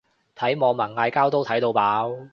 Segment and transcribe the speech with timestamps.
[0.35, 2.27] 睇網民嗌交都睇到飽